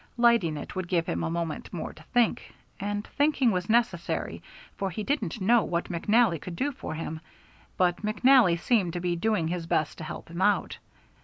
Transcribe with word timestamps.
Lighting 0.17 0.57
it 0.57 0.75
would 0.75 0.87
give 0.87 1.05
him 1.05 1.23
a 1.23 1.29
moment 1.29 1.71
more 1.71 1.93
to 1.93 2.01
think, 2.05 2.55
and 2.79 3.05
thinking 3.05 3.51
was 3.51 3.69
necessary, 3.69 4.41
for 4.75 4.89
he 4.89 5.03
didn't 5.03 5.39
know 5.39 5.63
what 5.63 5.89
McNally 5.91 6.41
could 6.41 6.55
do 6.55 6.71
for 6.71 6.95
him. 6.95 7.19
But 7.77 7.97
McNally 7.97 8.59
seemed 8.59 8.93
to 8.93 8.99
be 8.99 9.15
doing 9.15 9.49
his 9.49 9.67
best 9.67 9.99
to 9.99 10.03
help 10.03 10.31
him 10.31 10.41
out. 10.41 10.79